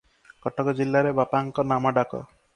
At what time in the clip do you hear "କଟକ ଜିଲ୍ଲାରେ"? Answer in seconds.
0.45-1.13